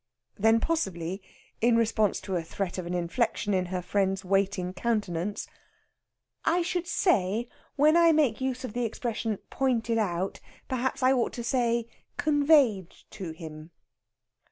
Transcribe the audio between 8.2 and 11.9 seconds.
use of the expression 'pointed out,' perhaps I ought to say